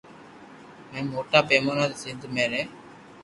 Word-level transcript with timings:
جي 0.93 1.01
موٽا 1.11 1.39
پيمونا 1.49 1.85
تي 1.91 1.97
سندھ 2.03 2.25
مي 2.33 2.45
رھي 2.51 2.61